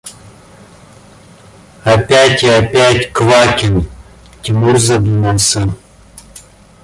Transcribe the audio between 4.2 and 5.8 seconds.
Тимур задумался.